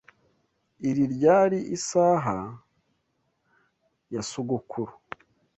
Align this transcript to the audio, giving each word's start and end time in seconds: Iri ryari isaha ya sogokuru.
Iri 0.89 1.03
ryari 1.15 1.59
isaha 1.77 2.37
ya 4.13 4.21
sogokuru. 4.29 4.93